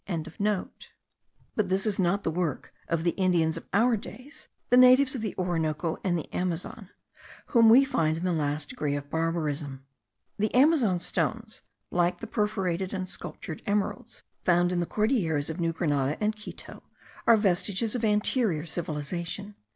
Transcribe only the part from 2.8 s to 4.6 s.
of the Indians of our days,